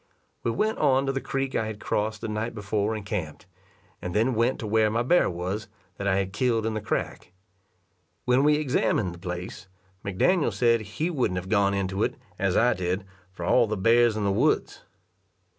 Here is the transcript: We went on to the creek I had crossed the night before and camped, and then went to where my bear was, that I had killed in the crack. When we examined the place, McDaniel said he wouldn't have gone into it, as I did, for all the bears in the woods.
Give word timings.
We 0.41 0.49
went 0.49 0.79
on 0.79 1.05
to 1.05 1.11
the 1.11 1.21
creek 1.21 1.53
I 1.53 1.67
had 1.67 1.79
crossed 1.79 2.21
the 2.21 2.27
night 2.27 2.55
before 2.55 2.95
and 2.95 3.05
camped, 3.05 3.45
and 4.01 4.15
then 4.15 4.33
went 4.33 4.57
to 4.61 4.65
where 4.65 4.89
my 4.89 5.03
bear 5.03 5.29
was, 5.29 5.67
that 5.97 6.07
I 6.07 6.15
had 6.15 6.33
killed 6.33 6.65
in 6.65 6.73
the 6.73 6.81
crack. 6.81 7.33
When 8.25 8.43
we 8.43 8.55
examined 8.55 9.13
the 9.13 9.19
place, 9.19 9.67
McDaniel 10.03 10.53
said 10.53 10.81
he 10.81 11.11
wouldn't 11.11 11.37
have 11.37 11.49
gone 11.49 11.75
into 11.75 12.01
it, 12.01 12.15
as 12.39 12.57
I 12.57 12.73
did, 12.73 13.05
for 13.31 13.45
all 13.45 13.67
the 13.67 13.77
bears 13.77 14.17
in 14.17 14.23
the 14.23 14.31
woods. 14.31 14.81